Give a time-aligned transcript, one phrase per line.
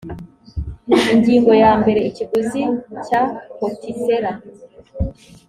[1.13, 2.61] ingingo ya mbere ikiguzi
[3.05, 3.21] cya
[3.57, 4.31] potisera